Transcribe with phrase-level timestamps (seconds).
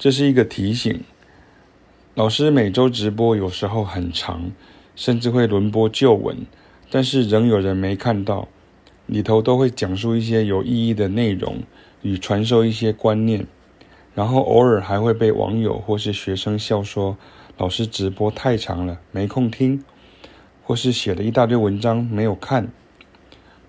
[0.00, 1.04] 这是一个提醒。
[2.14, 4.50] 老师每周直播有时候很长，
[4.96, 6.46] 甚至会轮播旧文，
[6.90, 8.48] 但是仍有人没看到。
[9.04, 11.58] 里头都会讲述一些有意义的内容
[12.00, 13.46] 与传授一些观念，
[14.14, 17.18] 然后偶尔还会被网友或是学生笑说
[17.58, 19.84] 老师直播太长了，没空听，
[20.62, 22.72] 或是写了一大堆文章没有看。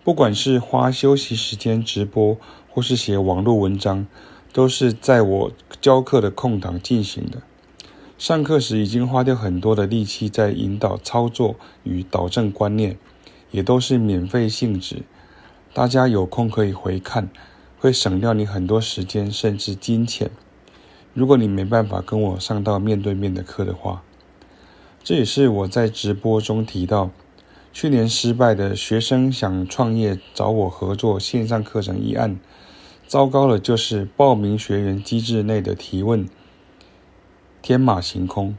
[0.06, 2.38] 不管是花休息时间直播，
[2.70, 4.08] 或是写网络文章，
[4.54, 7.42] 都是在我教课的空档进行的。
[8.18, 12.98] 上课时已经花掉很多的力气在引导操作与导正观念，
[13.50, 15.04] 也都是免费性质。
[15.74, 17.30] 大家有空可以回看，
[17.80, 20.30] 会省掉你很多时间甚至金钱。
[21.14, 24.04] 如果你没办法跟我上到面对面的课的话，
[25.04, 27.10] 这也是我在直播中提到。
[27.74, 32.38] 去年失败的学生想创业找我合作线上课程一案，
[33.12, 36.30] 糟糕的就是报名学员机制内的提问。
[37.62, 38.56] 天马行空，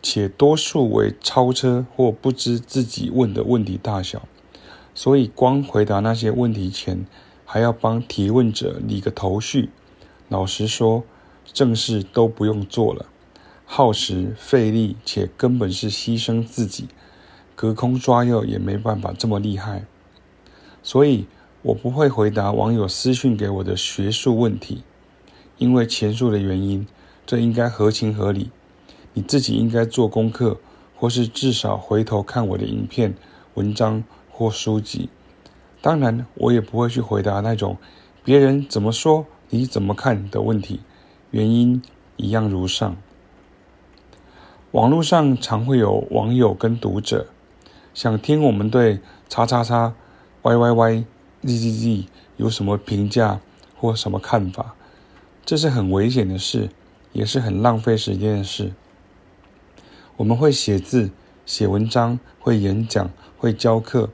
[0.00, 4.26] 且多数为超车或不知自己问的问题大小，
[4.94, 7.04] 所以光回答那些问题前，
[7.44, 9.68] 还要帮提问者理个头绪。
[10.30, 11.04] 老实说，
[11.52, 13.04] 正事都不用做了，
[13.66, 16.88] 耗时费力，且根本是牺牲自己。
[17.54, 19.84] 隔空抓药也没办法这么厉害，
[20.82, 21.26] 所以
[21.68, 24.84] 我不会回答网友私讯给我的学术问题，
[25.58, 26.86] 因为前述的原因，
[27.26, 28.50] 这应该合情合理。
[29.12, 30.56] 你自己应该做功课，
[30.96, 33.14] 或是至少回头看我的影片、
[33.52, 35.10] 文章或书籍。
[35.82, 37.76] 当然，我也不会去回答那种
[38.24, 40.80] 别人怎么说你怎么看的问题，
[41.32, 41.82] 原因
[42.16, 42.96] 一样如上。
[44.70, 47.26] 网络上常会有网友跟读者。
[47.92, 49.94] 想听我们对叉叉叉
[50.40, 51.04] Y Y Y
[51.48, 52.04] Z Z Z
[52.36, 53.40] 有什么评价
[53.74, 54.74] 或什么看法？
[55.46, 56.68] 这是很危险的事，
[57.14, 58.72] 也是很浪费时间的事。
[60.18, 61.10] 我们会写字、
[61.46, 64.10] 写文章，会演讲、会教课。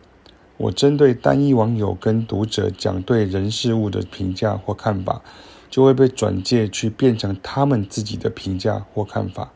[0.59, 5.21] 我针对单一网友跟读者讲对人事物的评价或看法，
[5.69, 9.51] 就会被转介去变成他们自己的评价或看法。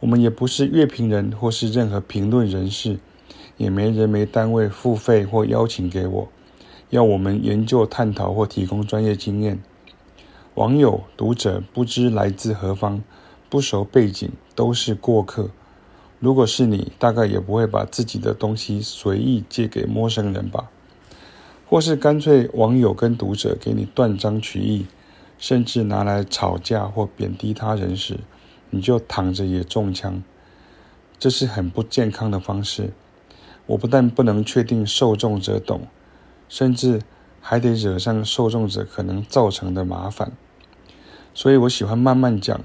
[0.00, 2.98] 我们也不是乐评人或是任何评论人士。
[3.56, 6.28] 也没人没单位付费或邀请给我，
[6.94, 9.60] 要我们研究探讨或提供专业经验。
[10.54, 13.02] 网友读者不知来自何方，
[13.50, 15.50] 不熟背景，都是过客。
[16.20, 20.70] 如果是你，大概也不会把自己的东西随意借给陌生人吧？
[21.66, 24.86] 或是干脆网友跟读者给你断章取义，
[25.36, 28.20] 甚至拿来吵架或贬低他人时，
[28.70, 30.22] 你就躺着也中枪。
[31.18, 32.92] 这是很不健康的方式。
[33.66, 35.88] 我不但不能确定受众者懂，
[36.54, 37.02] 甚至
[37.40, 40.30] 还得惹上受众者可能造成的麻烦。
[41.34, 42.60] 所以我喜欢慢慢讲，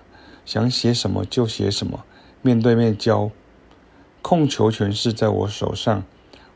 [0.45, 2.05] 想写什么就写什么，
[2.43, 3.31] 面对面教。
[4.21, 6.03] 控球权是在我手上，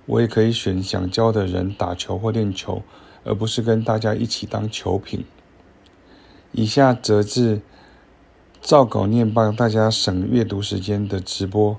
[0.05, 2.83] 我也可以选想教的人打球或练球，
[3.23, 5.25] 而不是跟大家一起当球品。
[6.51, 7.61] 以下则是
[8.61, 11.75] 照稿念，帮大家省阅读时间的直播，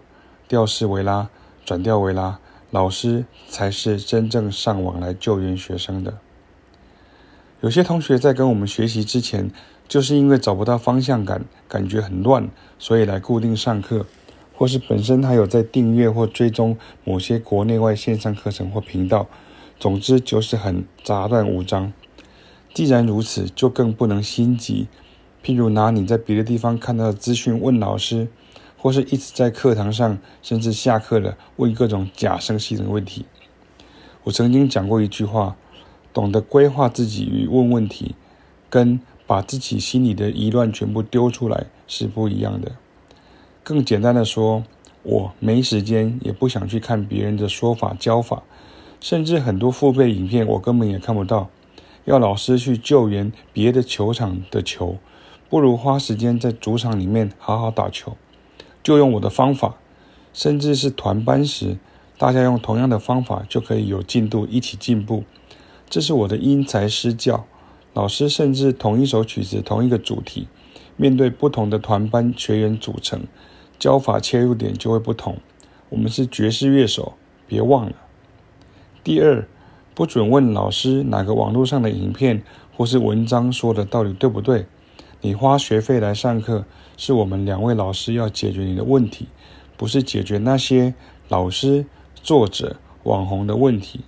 [0.49, 1.31] 调式为拉，
[1.65, 2.41] 转调为拉。
[2.75, 6.19] 老师才是真正上网来救援学生的。
[7.61, 9.49] 有些同学在跟我们学习之前，
[9.87, 14.07] 就是因为找不到方向感，感觉很乱，所以来固定上课，
[14.57, 19.29] 或是本身还有在订阅或追踪某些国内外线上课程或频道。
[19.79, 21.93] 总之就是很杂乱无章。
[22.75, 24.89] 既然如此，就更不能心急。
[25.45, 28.27] 譬如拿你在别的地方看到的资讯问老师。
[28.85, 33.25] 或是一直在课堂上，甚至下课了，问各种假设性的问题。
[34.25, 35.57] 我曾经讲过一句话：
[36.13, 38.15] 懂得规划自己与问问题，
[38.69, 42.73] 跟把自己心里的疑乱全部丢出来是不一样的。
[43.63, 44.63] 更简单的说，
[45.03, 48.43] 我没时间，也不想去看别人的说法教法，
[49.01, 51.49] 甚至很多付费影片我根本也看不到。
[52.05, 54.99] 要老师去救援别的球场的球，
[55.49, 58.15] 不如花时间在主场里面好好打球。
[58.85, 59.77] 就用我的方法，
[60.35, 61.79] 甚至是团班时，
[62.19, 65.25] 大家用同样的方法就可以有进度，一起进步。
[65.89, 67.47] 这是我的因材施教。
[67.95, 70.49] 老师甚至同一首曲子、同一个主题，
[70.97, 73.23] 面对不同的团班学员组成，
[73.79, 75.39] 教法切入点就会不同。
[75.89, 77.15] 我们是爵士乐手，
[77.47, 77.95] 别忘了。
[79.05, 79.47] 第二，
[79.95, 82.43] 不准问老师哪个网络上的影片
[82.77, 84.67] 或是文章说的到底对不对。
[85.25, 86.67] 你花学费来上课，
[86.99, 89.27] 是我们两位老师要解决你的问题，
[89.75, 90.93] 不是解决那些
[91.31, 94.03] 老师、作者、网红的问题。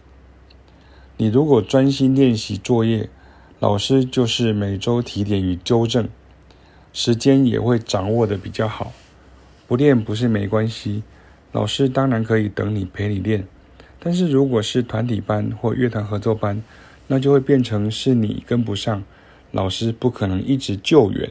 [1.16, 3.08] 你如果专心练习作业，
[3.60, 6.06] 老师就是每周提点与纠正。
[6.92, 8.92] 时间也会掌握得比较好。
[9.66, 11.02] 不练不是没关系，
[11.50, 13.48] 老师当然可以等你陪你练。
[13.98, 16.62] 但是如果是团体班或乐团合作班，
[17.06, 19.02] 那就会变成是你跟不上，
[19.52, 21.30] 老师不可能一直救援。